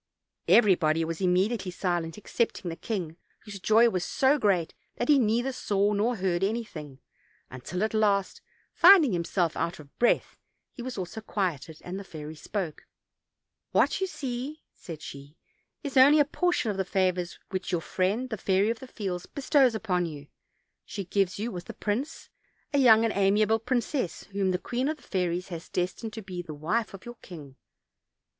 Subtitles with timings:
[0.47, 5.51] Everybody was immediately silent, excepting the king, whose joy was so great that he neither
[5.51, 6.97] saw nor heard anything,
[7.51, 8.41] until at last,
[8.73, 10.39] finding him self out of breath,
[10.71, 12.87] he also was quieted, and the fairy spoke:
[13.73, 15.37] "What you see," said she,
[15.83, 19.27] "is only a portion of the favors which your friend, the Fairy of the Fields,
[19.27, 20.25] be stows upon you:
[20.83, 22.27] she gives you, with the prince,
[22.73, 26.41] a young and amiable princess, whom the queen of the fairies has destined to be
[26.41, 27.55] the wife of your king.